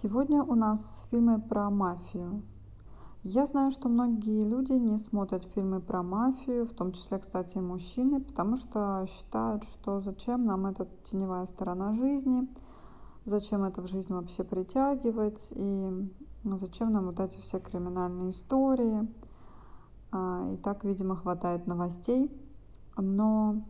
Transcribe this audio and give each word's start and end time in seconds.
Сегодня 0.00 0.44
у 0.44 0.54
нас 0.54 1.04
фильмы 1.10 1.40
про 1.40 1.70
мафию. 1.70 2.42
Я 3.24 3.46
знаю, 3.46 3.72
что 3.72 3.88
многие 3.88 4.42
люди 4.42 4.70
не 4.74 4.96
смотрят 4.96 5.44
фильмы 5.56 5.80
про 5.80 6.04
мафию, 6.04 6.66
в 6.66 6.70
том 6.70 6.92
числе, 6.92 7.18
кстати, 7.18 7.56
и 7.56 7.60
мужчины, 7.60 8.20
потому 8.20 8.56
что 8.56 9.04
считают, 9.08 9.64
что 9.64 10.00
зачем 10.00 10.44
нам 10.44 10.66
эта 10.66 10.86
теневая 11.02 11.46
сторона 11.46 11.94
жизни, 11.94 12.46
зачем 13.24 13.64
это 13.64 13.82
в 13.82 13.88
жизнь 13.88 14.12
вообще 14.12 14.44
притягивать, 14.44 15.48
и 15.56 16.08
зачем 16.44 16.92
нам 16.92 17.06
вот 17.06 17.18
эти 17.18 17.40
все 17.40 17.58
криминальные 17.58 18.30
истории. 18.30 19.04
А, 20.12 20.48
и 20.52 20.56
так, 20.58 20.84
видимо, 20.84 21.16
хватает 21.16 21.66
новостей. 21.66 22.30
Но 22.96 23.62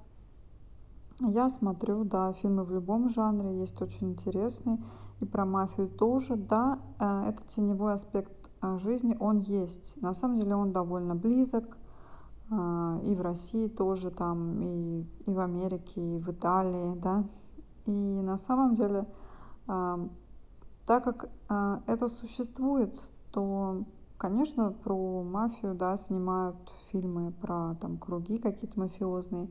я 1.20 1.48
смотрю, 1.48 2.04
да, 2.04 2.34
фильмы 2.34 2.64
в 2.64 2.70
любом 2.70 3.08
жанре, 3.08 3.60
есть 3.60 3.80
очень 3.80 4.10
интересные 4.10 4.78
и 5.20 5.24
про 5.24 5.44
мафию 5.44 5.88
тоже. 5.88 6.36
Да, 6.36 6.78
э, 6.98 7.30
это 7.30 7.42
теневой 7.48 7.94
аспект 7.94 8.50
э, 8.62 8.78
жизни, 8.78 9.16
он 9.18 9.40
есть. 9.40 10.00
На 10.00 10.14
самом 10.14 10.36
деле 10.36 10.54
он 10.54 10.72
довольно 10.72 11.14
близок. 11.14 11.76
Э, 12.50 13.00
и 13.04 13.14
в 13.14 13.20
России 13.20 13.68
тоже, 13.68 14.10
там, 14.10 14.60
и, 14.60 15.06
и 15.26 15.32
в 15.32 15.40
Америке, 15.40 16.00
и 16.00 16.18
в 16.18 16.28
Италии, 16.30 16.94
да. 17.00 17.24
И 17.86 17.90
на 17.90 18.36
самом 18.36 18.74
деле, 18.74 19.06
так 19.66 21.04
как 21.04 21.30
это 21.86 22.08
существует, 22.08 23.00
то, 23.32 23.84
конечно, 24.18 24.72
про 24.72 25.22
мафию, 25.22 25.74
да, 25.74 25.96
снимают 25.96 26.56
фильмы 26.90 27.32
про 27.32 27.76
там 27.80 27.96
круги 27.96 28.36
какие-то 28.36 28.78
мафиозные. 28.78 29.48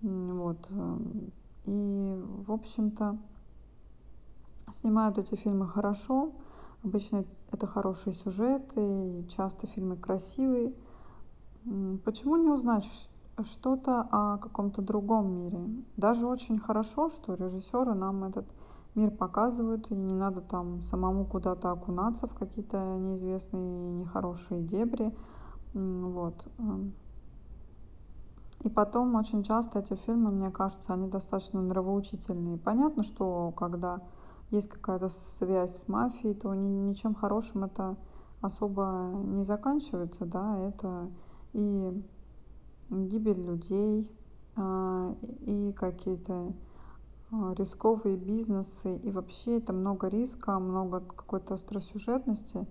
Вот. 0.00 0.72
И, 1.66 2.24
в 2.46 2.50
общем-то, 2.50 3.18
Снимают 4.72 5.18
эти 5.18 5.34
фильмы 5.36 5.68
хорошо. 5.68 6.32
Обычно 6.84 7.24
это 7.50 7.66
хорошие 7.66 8.12
сюжеты, 8.12 9.24
часто 9.28 9.66
фильмы 9.66 9.96
красивые. 9.96 10.72
Почему 12.04 12.36
не 12.36 12.50
узнать 12.50 12.84
что-то 13.42 14.06
о 14.10 14.38
каком-то 14.38 14.82
другом 14.82 15.32
мире? 15.32 15.60
Даже 15.96 16.26
очень 16.26 16.58
хорошо, 16.58 17.10
что 17.10 17.34
режиссеры 17.34 17.94
нам 17.94 18.24
этот 18.24 18.46
мир 18.94 19.10
показывают, 19.10 19.90
и 19.90 19.94
не 19.94 20.14
надо 20.14 20.40
там 20.40 20.82
самому 20.82 21.24
куда-то 21.24 21.70
окунаться 21.70 22.26
в 22.26 22.34
какие-то 22.34 22.78
неизвестные 22.96 23.92
нехорошие 23.92 24.62
дебри. 24.62 25.14
Вот. 25.74 26.46
И 28.62 28.68
потом 28.68 29.14
очень 29.14 29.42
часто 29.42 29.80
эти 29.80 29.94
фильмы, 29.94 30.30
мне 30.30 30.50
кажется, 30.50 30.94
они 30.94 31.08
достаточно 31.08 31.60
нравоучительные. 31.60 32.58
Понятно, 32.58 33.02
что 33.04 33.52
когда 33.56 34.00
есть 34.50 34.68
какая-то 34.68 35.08
связь 35.08 35.76
с 35.76 35.88
мафией, 35.88 36.34
то 36.34 36.54
ничем 36.54 37.14
хорошим 37.14 37.64
это 37.64 37.96
особо 38.40 39.12
не 39.24 39.44
заканчивается, 39.44 40.24
да, 40.24 40.58
это 40.58 41.10
и 41.52 42.02
гибель 42.90 43.44
людей, 43.44 44.10
а, 44.56 45.14
и 45.40 45.72
какие-то 45.72 46.52
а, 47.32 47.54
рисковые 47.54 48.16
бизнесы, 48.16 48.96
и 48.98 49.10
вообще 49.10 49.58
это 49.58 49.72
много 49.72 50.08
риска, 50.08 50.58
много 50.58 51.00
какой-то 51.00 51.54
остросюжетности. 51.54 52.66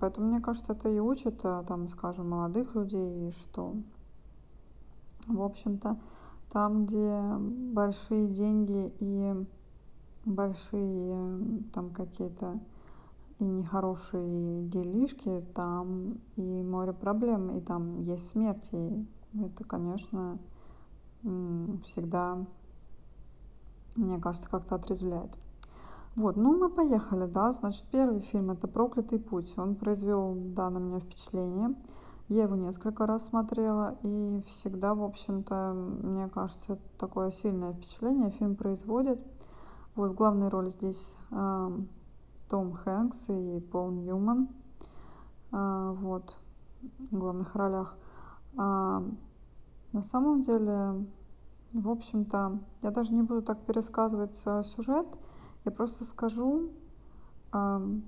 Поэтому, 0.00 0.28
мне 0.28 0.40
кажется, 0.40 0.72
это 0.72 0.88
и 0.88 0.98
учит, 0.98 1.40
а, 1.44 1.64
там, 1.64 1.88
скажем, 1.88 2.30
молодых 2.30 2.74
людей, 2.74 3.32
что, 3.32 3.74
в 5.26 5.42
общем-то, 5.42 5.98
там, 6.50 6.86
где 6.86 7.22
большие 7.38 8.28
деньги 8.28 8.92
и 9.00 9.46
большие 10.26 11.62
там 11.72 11.90
какие-то 11.90 12.58
и 13.38 13.44
нехорошие 13.44 14.64
делишки, 14.68 15.44
там 15.54 16.18
и 16.36 16.42
море 16.42 16.92
проблем, 16.92 17.56
и 17.56 17.60
там 17.60 18.02
есть 18.02 18.28
смерти. 18.28 19.06
Это, 19.34 19.64
конечно, 19.64 20.38
всегда, 21.22 22.38
мне 23.94 24.18
кажется, 24.18 24.48
как-то 24.48 24.74
отрезвляет. 24.76 25.30
Вот, 26.14 26.36
ну 26.36 26.56
мы 26.58 26.70
поехали, 26.70 27.26
да, 27.26 27.52
значит, 27.52 27.84
первый 27.92 28.20
фильм 28.20 28.50
это 28.50 28.66
«Проклятый 28.68 29.18
путь». 29.18 29.52
Он 29.58 29.74
произвел, 29.74 30.34
да, 30.34 30.70
на 30.70 30.78
меня 30.78 31.00
впечатление. 31.00 31.74
Я 32.28 32.44
его 32.44 32.56
несколько 32.56 33.04
раз 33.04 33.26
смотрела, 33.26 33.98
и 34.02 34.42
всегда, 34.46 34.94
в 34.94 35.04
общем-то, 35.04 35.74
мне 35.74 36.28
кажется, 36.28 36.78
такое 36.98 37.30
сильное 37.30 37.74
впечатление 37.74 38.30
фильм 38.30 38.56
производит. 38.56 39.20
Вот 39.96 40.10
в 40.10 40.14
главной 40.14 40.48
роли 40.48 40.68
здесь 40.68 41.16
э, 41.30 41.70
Том 42.50 42.72
Хэнкс 42.74 43.30
и 43.30 43.60
Пол 43.60 43.90
Ньюман. 43.92 44.50
Э, 45.52 45.94
вот 45.96 46.36
в 47.10 47.16
главных 47.16 47.54
ролях. 47.54 47.96
А, 48.58 49.02
на 49.92 50.02
самом 50.02 50.42
деле, 50.42 51.06
в 51.72 51.88
общем-то, 51.88 52.58
я 52.82 52.90
даже 52.90 53.14
не 53.14 53.22
буду 53.22 53.40
так 53.40 53.64
пересказывать 53.64 54.38
э, 54.44 54.64
сюжет. 54.64 55.06
Я 55.64 55.72
просто 55.72 56.04
скажу, 56.04 56.72
э, 57.54 57.98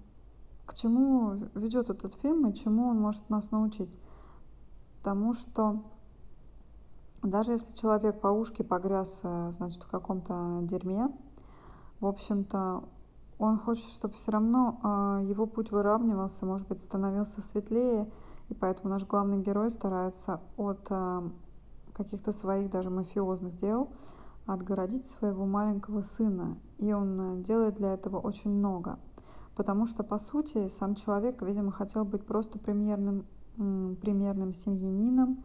к 0.67 0.75
чему 0.75 1.37
ведет 1.55 1.89
этот 1.89 2.13
фильм 2.17 2.47
и 2.49 2.55
чему 2.55 2.89
он 2.89 3.01
может 3.01 3.31
нас 3.31 3.51
научить. 3.51 3.99
Потому 4.99 5.33
что 5.33 5.83
даже 7.23 7.53
если 7.53 7.75
человек 7.75 8.21
по 8.21 8.29
ушки 8.29 8.61
погряз, 8.61 9.23
значит, 9.23 9.83
в 9.85 9.89
каком-то 9.89 10.61
дерьме, 10.65 11.09
в 12.01 12.07
общем-то, 12.07 12.85
он 13.39 13.59
хочет, 13.59 13.89
чтобы 13.91 14.15
все 14.15 14.33
равно 14.33 14.81
э, 14.83 15.27
его 15.29 15.47
путь 15.47 15.71
выравнивался, 15.71 16.47
может 16.47 16.67
быть, 16.69 16.83
становился 16.83 17.41
светлее, 17.41 18.11
и 18.49 18.55
поэтому 18.55 18.91
наш 18.91 19.07
главный 19.07 19.41
герой 19.43 19.71
старается 19.71 20.41
от 20.57 20.87
э, 20.91 21.23
каких-то 21.93 22.33
своих 22.33 22.71
даже 22.71 22.91
мафиозных 22.91 23.55
дел 23.57 23.91
отгородить 24.47 25.07
своего 25.07 25.45
маленького 25.45 26.03
сына. 26.03 26.57
И 26.79 26.93
он 26.93 27.21
э, 27.21 27.43
делает 27.43 27.75
для 27.75 27.95
этого 27.95 28.19
очень 28.19 28.51
много. 28.51 28.99
Потому 29.55 29.87
что, 29.87 30.05
по 30.05 30.19
сути, 30.19 30.69
сам 30.69 30.95
человек, 30.95 31.43
видимо, 31.43 31.73
хотел 31.73 32.05
быть 32.05 32.25
просто 32.25 32.59
премьерным, 32.59 33.27
премьерным 33.57 34.55
семьянином 34.55 35.43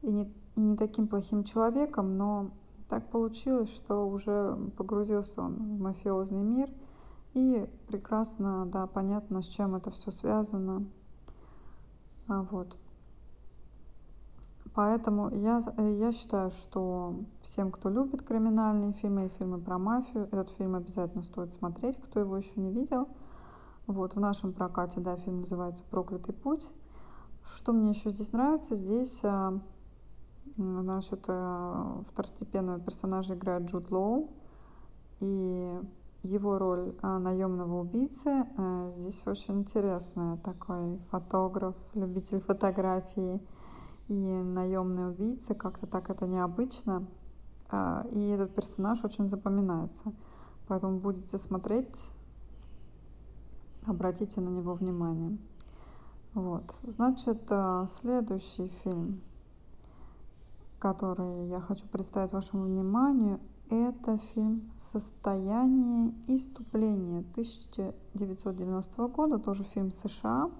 и 0.00 0.10
не, 0.10 0.32
и 0.56 0.60
не 0.60 0.76
таким 0.76 1.08
плохим 1.08 1.44
человеком, 1.44 2.16
но 2.16 2.50
так 2.88 3.10
получилось, 3.10 3.70
что 3.70 4.08
уже 4.08 4.56
погрузился 4.76 5.42
он 5.42 5.54
в 5.54 5.80
мафиозный 5.80 6.42
мир, 6.42 6.70
и 7.34 7.68
прекрасно, 7.88 8.66
да, 8.66 8.86
понятно, 8.86 9.42
с 9.42 9.46
чем 9.46 9.74
это 9.74 9.90
все 9.90 10.10
связано. 10.10 10.84
А 12.28 12.42
вот. 12.42 12.76
Поэтому 14.74 15.30
я, 15.30 15.60
я 15.78 16.12
считаю, 16.12 16.50
что 16.50 17.14
всем, 17.42 17.70
кто 17.70 17.88
любит 17.88 18.22
криминальные 18.22 18.92
фильмы 18.94 19.26
и 19.26 19.38
фильмы 19.38 19.58
про 19.58 19.78
мафию, 19.78 20.28
этот 20.32 20.50
фильм 20.50 20.74
обязательно 20.74 21.22
стоит 21.22 21.52
смотреть, 21.52 21.96
кто 21.96 22.20
его 22.20 22.36
еще 22.36 22.52
не 22.56 22.70
видел. 22.70 23.08
Вот, 23.86 24.14
в 24.14 24.20
нашем 24.20 24.52
прокате, 24.52 25.00
да, 25.00 25.16
фильм 25.16 25.40
называется 25.40 25.84
«Проклятый 25.90 26.34
путь». 26.34 26.72
Что 27.44 27.72
мне 27.72 27.90
еще 27.90 28.10
здесь 28.10 28.32
нравится? 28.32 28.74
Здесь 28.74 29.20
а, 29.22 29.60
Значит, 30.56 31.24
э, 31.26 32.02
второстепенного 32.12 32.78
персонажа 32.78 33.34
играет 33.34 33.64
Джуд 33.64 33.90
Лоу. 33.90 34.30
И 35.18 35.80
его 36.22 36.58
роль 36.58 36.94
э, 37.02 37.18
наемного 37.18 37.80
убийцы 37.80 38.46
э, 38.56 38.90
здесь 38.94 39.26
очень 39.26 39.60
интересная. 39.60 40.36
Такой 40.38 40.98
фотограф, 41.10 41.74
любитель 41.94 42.40
фотографии 42.40 43.40
и 44.06 44.14
наемный 44.14 45.10
убийца. 45.10 45.54
Как-то 45.54 45.86
так 45.86 46.10
это 46.10 46.26
необычно. 46.26 47.06
И 48.12 48.28
этот 48.28 48.54
персонаж 48.54 49.02
очень 49.02 49.26
запоминается. 49.26 50.12
Поэтому 50.68 51.00
будете 51.00 51.38
смотреть, 51.38 51.98
обратите 53.86 54.40
на 54.40 54.50
него 54.50 54.74
внимание. 54.74 55.36
Вот. 56.34 56.72
Значит, 56.84 57.50
следующий 57.88 58.68
фильм 58.84 59.22
который 60.84 61.48
я 61.48 61.60
хочу 61.60 61.86
представить 61.86 62.34
вашему 62.34 62.64
вниманию, 62.64 63.40
это 63.70 64.18
фильм 64.34 64.70
«Состояние 64.76 66.12
иступления» 66.26 67.20
1990 67.20 69.08
года, 69.08 69.38
тоже 69.38 69.64
фильм 69.64 69.90
США. 69.90 70.50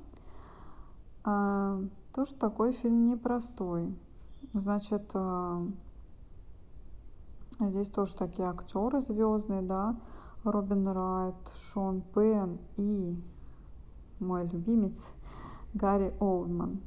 А, 1.25 1.79
тоже 2.15 2.35
такой 2.37 2.73
фильм 2.73 3.06
непростой. 3.11 3.94
Значит, 4.55 5.11
а, 5.12 5.62
здесь 7.61 7.91
тоже 7.91 8.15
такие 8.15 8.49
актеры 8.49 9.00
звездные, 9.00 9.61
да, 9.61 9.94
Робин 10.43 10.88
Райт, 10.88 11.53
Шон 11.55 12.00
Пен 12.00 12.59
и 12.79 13.15
мой 14.20 14.47
любимец 14.47 15.06
Гарри 15.75 16.15
Олдман. 16.19 16.81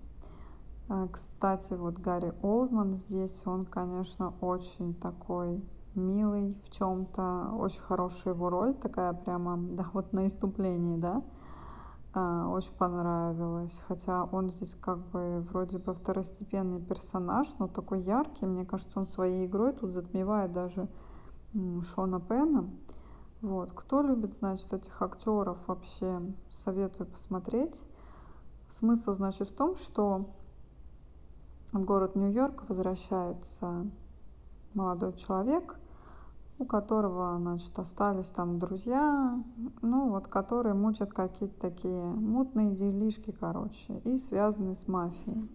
А, 0.90 1.08
кстати, 1.08 1.74
вот 1.74 2.00
Гарри 2.00 2.34
Олдман 2.42 2.96
здесь, 2.96 3.42
он, 3.46 3.66
конечно, 3.66 4.34
очень 4.40 4.94
такой 4.94 5.62
милый 5.96 6.56
в 6.64 6.70
чем-то. 6.70 7.52
Очень 7.58 7.82
хорошая 7.82 8.34
его 8.34 8.50
роль, 8.50 8.74
такая 8.74 9.12
прямо, 9.14 9.58
да, 9.58 9.86
вот 9.94 10.14
на 10.14 10.28
иступлении, 10.28 10.98
да. 10.98 11.24
А, 12.14 12.48
очень 12.48 12.74
понравилось. 12.74 13.84
Хотя 13.88 14.24
он 14.24 14.50
здесь 14.50 14.76
как 14.76 15.00
бы 15.10 15.46
вроде 15.52 15.78
бы 15.78 15.94
второстепенный 15.94 16.80
персонаж, 16.80 17.48
но 17.60 17.68
такой 17.68 18.02
яркий. 18.02 18.46
Мне 18.46 18.66
кажется, 18.66 19.00
он 19.00 19.08
своей 19.08 19.46
игрой 19.46 19.74
тут 19.74 19.92
затмевает 19.92 20.54
даже 20.54 20.88
Шона 21.54 22.22
Пена. 22.22 22.70
Вот. 23.42 23.74
Кто 23.74 24.02
любит, 24.02 24.34
значит, 24.34 24.74
этих 24.74 25.02
актеров, 25.02 25.58
вообще 25.68 26.22
советую 26.50 27.08
посмотреть. 27.08 27.86
Смысл, 28.70 29.14
значит, 29.14 29.50
в 29.50 29.56
том, 29.56 29.76
что 29.76 30.30
в 31.72 31.84
город 31.84 32.16
Нью-Йорк 32.16 32.64
возвращается 32.70 33.86
молодой 34.74 35.14
человек, 35.14 35.78
у 36.60 36.66
которого, 36.66 37.38
значит, 37.40 37.78
остались 37.78 38.30
там 38.30 38.58
друзья, 38.58 39.40
ну, 39.82 40.10
вот, 40.10 40.28
которые 40.28 40.74
мучат 40.74 41.14
какие-то 41.14 41.60
такие 41.60 42.04
мутные 42.04 42.72
делишки, 42.72 43.32
короче, 43.32 44.00
и 44.06 44.18
связаны 44.18 44.74
с 44.76 44.88
мафией. 44.88 45.50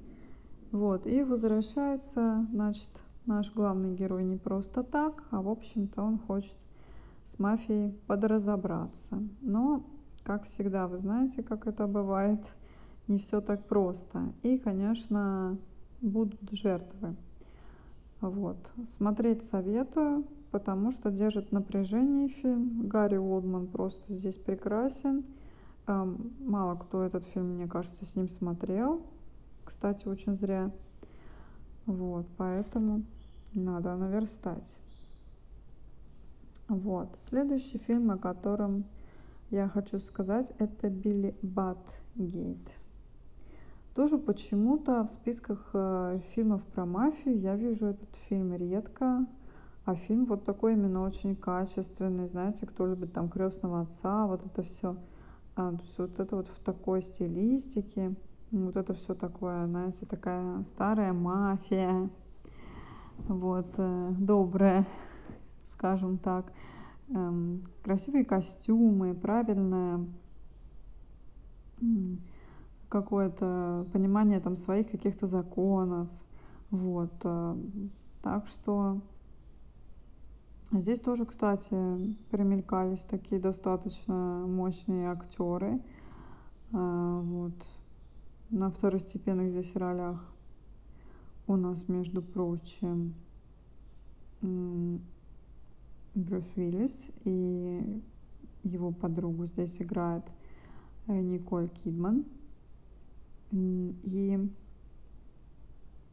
Вот, 0.70 1.06
и 1.06 1.24
возвращается, 1.24 2.46
значит, 2.52 2.88
наш 3.26 3.52
главный 3.52 3.94
герой 3.94 4.24
не 4.24 4.36
просто 4.36 4.82
так, 4.82 5.24
а, 5.30 5.42
в 5.42 5.48
общем-то, 5.48 6.02
он 6.02 6.18
хочет 6.18 6.56
с 7.24 7.38
мафией 7.38 7.92
подразобраться. 8.06 9.22
Но, 9.40 9.84
как 10.22 10.44
всегда, 10.44 10.86
вы 10.86 10.98
знаете, 10.98 11.42
как 11.42 11.66
это 11.66 11.86
бывает, 11.86 12.40
не 13.08 13.18
все 13.18 13.40
так 13.40 13.66
просто. 13.66 14.32
И, 14.42 14.58
конечно, 14.58 15.58
будут 16.02 16.50
жертвы. 16.50 17.16
Вот. 18.20 18.58
Смотреть 18.86 19.44
советую, 19.44 20.24
потому 20.50 20.92
что 20.92 21.10
держит 21.10 21.50
напряжение 21.52 22.28
фильм. 22.28 22.86
Гарри 22.86 23.16
Уолдман 23.16 23.66
просто 23.66 24.12
здесь 24.12 24.36
прекрасен. 24.36 25.24
Мало 25.86 26.76
кто 26.76 27.02
этот 27.02 27.24
фильм, 27.24 27.54
мне 27.54 27.66
кажется, 27.66 28.04
с 28.04 28.14
ним 28.14 28.28
смотрел. 28.28 29.02
Кстати, 29.64 30.06
очень 30.06 30.36
зря. 30.36 30.70
Вот, 31.86 32.26
поэтому 32.36 33.02
надо 33.54 33.96
наверстать. 33.96 34.78
Вот. 36.68 37.16
Следующий 37.18 37.78
фильм, 37.78 38.10
о 38.12 38.18
котором 38.18 38.84
я 39.50 39.68
хочу 39.68 39.98
сказать, 39.98 40.52
это 40.58 40.88
Билли 40.88 41.34
Батгейт. 41.42 42.58
Тоже 43.94 44.16
почему-то 44.16 45.04
в 45.04 45.10
списках 45.10 45.68
э, 45.74 46.20
фильмов 46.34 46.62
про 46.64 46.86
мафию 46.86 47.38
я 47.38 47.56
вижу 47.56 47.88
этот 47.88 48.16
фильм 48.16 48.54
редко, 48.54 49.26
а 49.84 49.94
фильм 49.94 50.24
вот 50.24 50.46
такой 50.46 50.72
именно 50.72 51.02
очень 51.02 51.36
качественный, 51.36 52.26
знаете, 52.26 52.66
кто 52.66 52.86
любит 52.86 53.12
там 53.12 53.28
крестного 53.28 53.82
отца, 53.82 54.26
вот 54.26 54.46
это 54.46 54.62
все, 54.62 54.96
а, 55.56 55.72
то 55.72 55.82
есть 55.82 55.98
вот 55.98 56.20
это 56.20 56.36
вот 56.36 56.46
в 56.46 56.58
такой 56.60 57.02
стилистике, 57.02 58.14
вот 58.50 58.76
это 58.76 58.94
все 58.94 59.14
такое, 59.14 59.66
знаете, 59.66 60.06
такая 60.06 60.62
старая 60.62 61.12
мафия, 61.12 62.08
вот, 63.28 63.74
э, 63.76 64.14
добрая, 64.18 64.86
скажем 65.66 66.16
так, 66.16 66.50
эм, 67.10 67.66
красивые 67.82 68.24
костюмы, 68.24 69.12
правильное 69.12 70.06
какое-то 72.92 73.86
понимание 73.90 74.38
там 74.38 74.54
своих 74.54 74.90
каких-то 74.90 75.26
законов, 75.26 76.10
вот, 76.70 77.12
э, 77.24 77.56
так 78.20 78.46
что 78.46 79.00
здесь 80.70 81.00
тоже, 81.00 81.24
кстати, 81.24 81.74
примелькались 82.30 83.04
такие 83.04 83.40
достаточно 83.40 84.44
мощные 84.46 85.10
актеры, 85.10 85.80
э, 86.72 87.20
вот, 87.24 87.54
на 88.50 88.70
второстепенных 88.70 89.52
здесь 89.52 89.74
ролях 89.74 90.22
у 91.46 91.56
нас, 91.56 91.88
между 91.88 92.20
прочим, 92.20 93.14
Брюс 96.14 96.44
Уиллис 96.56 97.10
и 97.24 98.02
его 98.64 98.92
подругу 98.92 99.46
здесь 99.46 99.80
играет 99.80 100.24
э, 101.06 101.18
Николь 101.18 101.68
Кидман. 101.68 102.24
И 103.52 104.38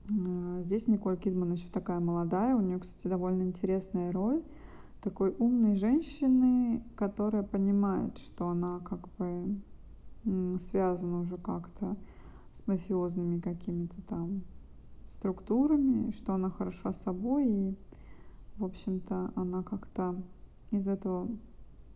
э, 0.10 0.62
здесь 0.64 0.88
Николь 0.88 1.18
Кидман 1.18 1.54
еще 1.54 1.70
такая 1.70 2.00
молодая, 2.00 2.56
у 2.56 2.62
нее, 2.62 2.80
кстати, 2.80 3.08
довольно 3.08 3.44
интересная 3.44 4.12
роль 4.12 4.44
такой 5.02 5.34
умной 5.40 5.76
женщины, 5.76 6.84
которая 6.96 7.44
понимает, 7.44 8.18
что 8.18 8.50
она 8.50 8.80
как 8.82 9.08
бы 9.18 9.58
связана 10.60 11.22
уже 11.22 11.38
как-то 11.38 11.96
с 12.52 12.68
мафиозными 12.68 13.40
какими-то 13.40 14.02
там 14.08 14.44
структурами, 15.10 16.12
что 16.12 16.34
она 16.34 16.50
хороша 16.50 16.92
собой, 16.92 17.48
и, 17.48 17.76
в 18.58 18.66
общем-то, 18.66 19.32
она 19.36 19.64
как-то 19.64 20.22
из 20.72 20.88
этого 20.88 21.30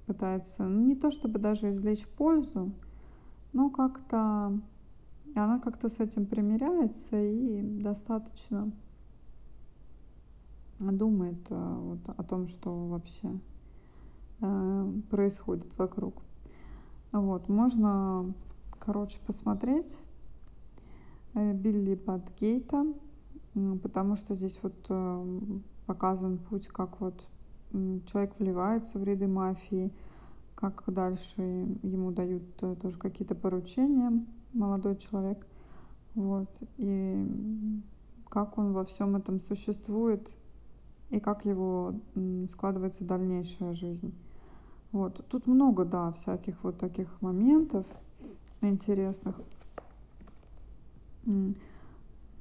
пытается, 0.06 0.66
ну, 0.66 0.82
не 0.86 0.96
то 0.96 1.12
чтобы 1.12 1.40
даже 1.40 1.70
извлечь 1.70 2.08
пользу, 2.08 2.72
но 3.52 3.70
как-то 3.70 4.60
она 5.36 5.60
как-то 5.60 5.90
с 5.90 6.00
этим 6.00 6.26
примиряется 6.26 7.22
и 7.22 7.62
достаточно 7.62 8.72
думает 10.80 11.40
э, 11.50 11.76
вот, 11.80 12.00
о 12.18 12.24
том, 12.24 12.48
что 12.48 12.88
вообще 12.88 13.40
э, 14.42 14.94
происходит 15.10 15.78
вокруг. 15.78 16.22
Вот, 17.12 17.48
можно, 17.48 18.34
короче, 18.80 19.20
посмотреть 19.26 20.00
э, 21.36 21.54
Билли 21.54 21.96
Батгейта, 21.96 22.86
потому 23.82 24.16
что 24.16 24.36
здесь 24.36 24.60
вот 24.64 24.76
показан 25.86 26.40
путь, 26.40 26.68
как 26.68 27.00
вот 27.00 27.28
человек 28.08 28.34
вливается 28.40 28.98
в 28.98 29.04
ряды 29.04 29.28
мафии, 29.28 29.92
как 30.56 30.84
дальше 30.88 31.42
ему 31.84 32.12
дают 32.12 32.44
тоже 32.56 32.98
какие-то 32.98 33.36
поручения, 33.36 34.26
молодой 34.54 34.96
человек, 34.98 35.46
вот, 36.16 36.50
и 36.78 37.82
как 38.30 38.58
он 38.58 38.74
во 38.74 38.86
всем 38.86 39.16
этом 39.16 39.40
существует, 39.40 40.30
и 41.10 41.20
как 41.20 41.46
его 41.46 41.94
складывается 42.50 43.04
дальнейшая 43.04 43.74
жизнь. 43.74 44.14
Вот. 44.92 45.26
Тут 45.28 45.48
много, 45.48 45.86
да, 45.86 46.12
всяких 46.12 46.64
вот 46.64 46.80
таких 46.80 47.22
моментов 47.22 47.86
интересных. 48.62 49.40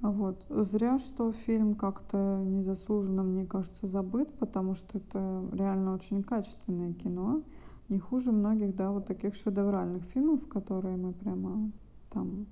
Вот. 0.00 0.44
Зря, 0.48 0.98
что 0.98 1.32
фильм 1.32 1.74
как-то 1.74 2.42
незаслуженно, 2.44 3.22
мне 3.22 3.46
кажется, 3.46 3.86
забыт, 3.86 4.32
потому 4.38 4.74
что 4.74 4.98
это 4.98 5.44
реально 5.52 5.94
очень 5.94 6.22
качественное 6.22 6.92
кино. 6.92 7.42
Не 7.88 7.98
хуже 7.98 8.32
многих, 8.32 8.74
да, 8.74 8.90
вот 8.90 9.06
таких 9.06 9.34
шедевральных 9.34 10.04
фильмов, 10.04 10.48
которые 10.48 10.96
мы 10.96 11.12
прямо 11.12 11.70
там 12.12 12.46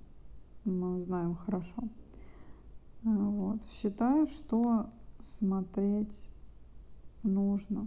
мы 0.65 1.01
знаем 1.03 1.35
хорошо. 1.35 1.83
Вот. 3.03 3.59
Считаю, 3.71 4.27
что 4.27 4.91
смотреть 5.23 6.27
нужно. 7.23 7.87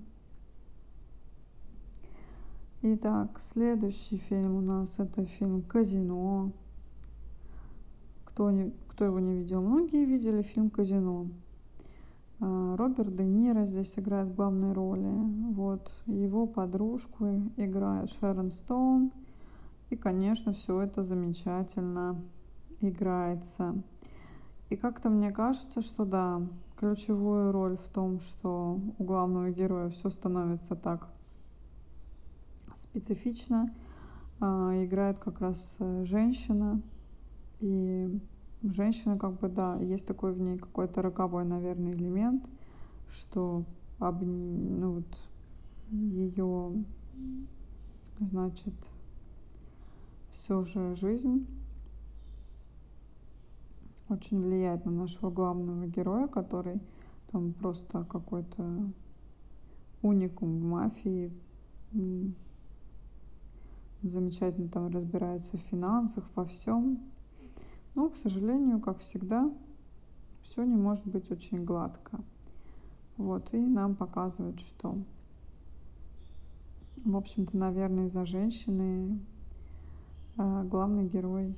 Итак, 2.81 3.39
следующий 3.39 4.17
фильм 4.17 4.55
у 4.55 4.61
нас 4.61 4.99
это 4.99 5.25
фильм 5.25 5.61
«Казино». 5.61 6.51
Кто, 8.25 8.51
не, 8.51 8.73
кто 8.89 9.05
его 9.05 9.19
не 9.19 9.37
видел? 9.37 9.61
Многие 9.61 10.05
видели 10.05 10.41
фильм 10.41 10.69
«Казино». 10.69 11.27
А, 12.41 12.75
Роберт 12.75 13.15
Де 13.15 13.23
Ниро 13.23 13.65
здесь 13.65 13.97
играет 13.97 14.27
в 14.27 14.35
главной 14.35 14.73
роли. 14.73 15.09
Вот 15.53 15.91
его 16.07 16.45
подружку 16.45 17.25
играет 17.55 18.11
Шерон 18.11 18.51
Стоун. 18.51 19.11
И, 19.93 19.95
конечно, 19.95 20.53
все 20.53 20.81
это 20.81 21.03
замечательно 21.03 22.19
играется. 22.81 23.75
И 24.71 24.75
как-то 24.75 25.11
мне 25.11 25.31
кажется, 25.31 25.83
что 25.83 26.03
да, 26.03 26.41
ключевую 26.77 27.51
роль 27.51 27.77
в 27.77 27.87
том, 27.89 28.19
что 28.19 28.79
у 28.97 29.03
главного 29.03 29.51
героя 29.51 29.91
все 29.91 30.09
становится 30.09 30.75
так 30.75 31.07
специфично, 32.73 33.71
а, 34.39 34.71
играет 34.83 35.19
как 35.19 35.39
раз 35.39 35.75
э, 35.79 36.05
женщина. 36.05 36.81
И 37.59 38.19
женщина, 38.63 39.19
как 39.19 39.39
бы, 39.39 39.47
да, 39.47 39.75
есть 39.75 40.07
такой 40.07 40.33
в 40.33 40.41
ней 40.41 40.57
какой-то 40.57 41.03
роковой, 41.03 41.45
наверное, 41.45 41.93
элемент, 41.93 42.43
что 43.11 43.63
об, 43.99 44.23
ну, 44.23 44.93
вот, 44.93 45.17
ее, 45.91 46.83
значит, 48.19 48.73
все 50.43 50.61
же 50.63 50.93
жизнь 50.95 51.47
очень 54.09 54.41
влияет 54.41 54.83
на 54.83 54.91
нашего 54.91 55.31
главного 55.31 55.87
героя, 55.87 56.27
который 56.27 56.81
там 57.31 57.53
просто 57.53 58.03
какой-то 58.03 58.91
уникум 60.01 60.59
в 60.59 60.63
мафии. 60.65 61.31
Замечательно 64.01 64.67
там 64.67 64.89
разбирается 64.89 65.57
в 65.57 65.61
финансах, 65.61 66.29
во 66.35 66.43
всем. 66.43 66.99
Но, 67.95 68.09
к 68.09 68.17
сожалению, 68.17 68.81
как 68.81 68.99
всегда, 68.99 69.49
все 70.41 70.65
не 70.65 70.75
может 70.75 71.07
быть 71.07 71.31
очень 71.31 71.63
гладко. 71.63 72.19
Вот, 73.15 73.53
и 73.53 73.57
нам 73.57 73.95
показывают, 73.95 74.59
что, 74.59 74.93
в 77.05 77.15
общем-то, 77.15 77.55
наверное, 77.55 78.07
из-за 78.07 78.25
женщины 78.25 79.21
главный 80.35 81.07
герой 81.07 81.55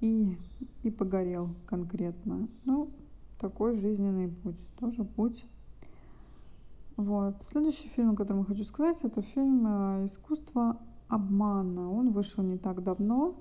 и, 0.00 0.36
и 0.82 0.90
погорел 0.90 1.50
конкретно. 1.66 2.48
Ну, 2.64 2.90
такой 3.38 3.74
жизненный 3.74 4.28
путь, 4.28 4.60
тоже 4.78 5.04
путь. 5.04 5.44
Вот. 6.96 7.36
Следующий 7.50 7.88
фильм, 7.88 8.10
о 8.10 8.16
котором 8.16 8.40
я 8.40 8.44
хочу 8.44 8.64
сказать, 8.64 9.02
это 9.02 9.22
фильм 9.22 9.64
э, 9.66 10.06
«Искусство 10.06 10.78
обмана». 11.08 11.92
Он 11.92 12.10
вышел 12.10 12.42
не 12.42 12.58
так 12.58 12.82
давно. 12.82 13.36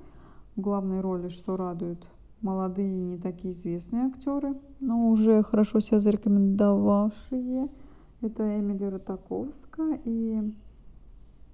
В 0.56 0.62
главной 0.62 1.02
роли, 1.02 1.30
что 1.30 1.58
радует, 1.58 2.04
молодые 2.42 3.04
не 3.04 3.18
такие 3.18 3.54
известные 3.54 4.06
актеры, 4.06 4.56
но 4.80 5.10
уже 5.10 5.44
хорошо 5.44 5.80
себя 5.80 6.00
зарекомендовавшие. 6.00 7.70
Это 8.22 8.60
Эмили 8.60 8.86
Ротаковска 8.86 10.00
и 10.04 10.52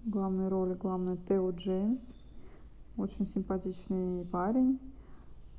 главной 0.05 0.47
роли, 0.47 0.73
главное, 0.73 1.17
Тео 1.27 1.51
Джеймс. 1.51 2.13
Очень 2.97 3.25
симпатичный 3.25 4.25
парень. 4.25 4.79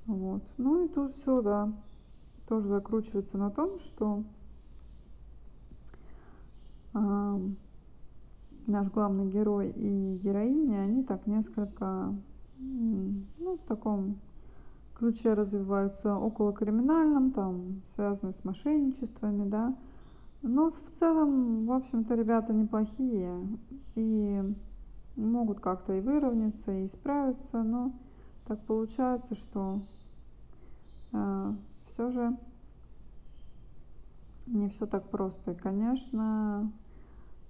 Вот. 0.07 0.43
Ну 0.59 0.85
и 0.85 0.89
тут 0.89 1.13
все, 1.13 1.41
да, 1.41 1.73
тоже 2.47 2.69
закручивается 2.69 3.39
на 3.39 3.51
том, 3.51 3.79
что 3.79 4.23
э, 6.95 7.39
наш 8.67 8.89
главный 8.91 9.31
герой 9.31 9.71
и 9.71 10.19
героиня, 10.19 10.83
они 10.83 11.03
так 11.05 11.27
несколько, 11.27 12.15
ну, 12.59 13.57
в 13.57 13.67
таком 13.67 14.19
ключе 14.95 15.35
развиваются 15.35 16.17
около 16.17 16.53
криминальном, 16.53 17.33
там, 17.33 17.83
связанные 17.87 18.33
с 18.33 18.45
мошенничествами, 18.45 19.49
да. 19.49 19.77
Но 20.47 20.71
в 20.71 20.91
целом, 20.91 21.65
в 21.65 21.73
общем-то, 21.73 22.15
ребята 22.15 22.53
неплохие 22.53 23.49
и 23.95 24.43
могут 25.17 25.61
как-то 25.61 25.95
и 25.95 26.03
выровняться, 26.03 26.71
и 26.71 26.87
справиться, 26.87 27.63
но 27.63 27.95
так 28.45 28.61
получается, 28.67 29.35
что 29.35 29.81
э, 31.13 31.55
все 31.87 32.11
же 32.11 32.37
не 34.47 34.69
все 34.69 34.85
так 34.85 35.09
просто. 35.09 35.53
И, 35.53 35.57
конечно, 35.57 36.71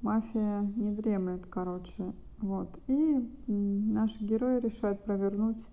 мафия 0.00 0.60
не 0.60 0.92
дремлет, 0.92 1.46
короче. 1.46 2.12
Вот. 2.38 2.78
И 2.86 3.28
наши 3.48 4.22
герои 4.24 4.60
решают 4.60 5.02
провернуть 5.02 5.68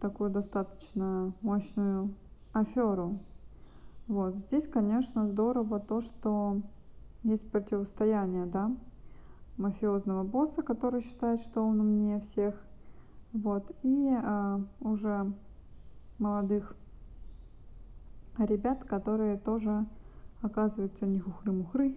такую 0.00 0.30
достаточно 0.30 1.32
мощную 1.40 2.12
аферу. 2.52 3.20
Вот. 4.08 4.38
Здесь, 4.38 4.66
конечно, 4.66 5.28
здорово 5.28 5.80
то, 5.80 6.00
что 6.00 6.62
есть 7.22 7.50
противостояние, 7.50 8.46
да, 8.46 8.74
мафиозного 9.58 10.24
босса, 10.24 10.62
который 10.62 11.02
считает, 11.02 11.40
что 11.40 11.62
он 11.62 11.80
умнее 11.80 12.18
всех, 12.20 12.54
вот, 13.32 13.70
и 13.82 14.10
э, 14.10 14.60
уже 14.80 15.30
молодых 16.18 16.74
ребят, 18.38 18.84
которые 18.84 19.36
тоже 19.36 19.84
оказываются 20.40 21.06
не 21.06 21.20
хухры-мухры. 21.20 21.94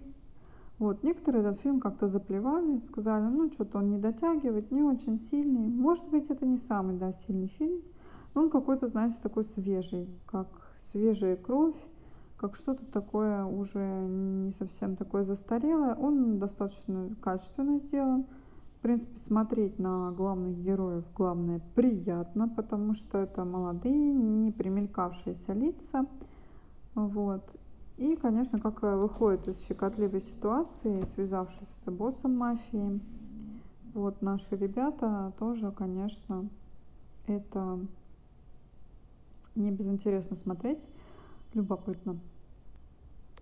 Вот, 0.79 1.03
некоторые 1.03 1.43
этот 1.45 1.61
фильм 1.61 1.79
как-то 1.79 2.09
заплевали, 2.09 2.77
сказали, 2.79 3.23
ну, 3.23 3.49
что-то 3.51 3.77
он 3.77 3.89
не 3.89 3.99
дотягивает, 3.99 4.71
не 4.71 4.83
очень 4.83 5.17
сильный. 5.17 5.69
Может 5.69 6.09
быть, 6.09 6.29
это 6.29 6.45
не 6.45 6.57
самый, 6.57 6.97
да, 6.97 7.13
сильный 7.13 7.47
фильм, 7.47 7.81
но 8.33 8.41
он 8.41 8.49
какой-то, 8.49 8.87
знаете, 8.87 9.17
такой 9.21 9.45
свежий, 9.45 10.09
как 10.25 10.47
свежая 10.79 11.37
кровь, 11.37 11.75
как 12.41 12.55
что-то 12.55 12.83
такое 12.87 13.45
уже 13.45 13.79
не 13.79 14.51
совсем 14.51 14.95
такое 14.95 15.25
застарелое. 15.25 15.93
Он 15.93 16.39
достаточно 16.39 17.15
качественно 17.21 17.77
сделан. 17.77 18.25
В 18.77 18.81
принципе, 18.81 19.15
смотреть 19.15 19.77
на 19.77 20.09
главных 20.09 20.57
героев, 20.57 21.05
главное, 21.15 21.61
приятно, 21.75 22.49
потому 22.49 22.95
что 22.95 23.19
это 23.19 23.45
молодые, 23.45 24.11
не 24.11 24.51
примелькавшиеся 24.51 25.53
лица. 25.53 26.07
Вот. 26.95 27.43
И, 27.97 28.15
конечно, 28.15 28.59
как 28.59 28.81
выходит 28.81 29.47
из 29.47 29.63
щекотливой 29.63 30.21
ситуации, 30.21 31.03
связавшись 31.13 31.69
с 31.69 31.91
боссом 31.91 32.35
мафии, 32.35 32.99
вот 33.93 34.23
наши 34.23 34.55
ребята 34.55 35.31
тоже, 35.37 35.71
конечно, 35.71 36.49
это 37.27 37.79
не 39.53 39.69
безинтересно 39.69 40.35
смотреть, 40.35 40.87
любопытно. 41.53 42.19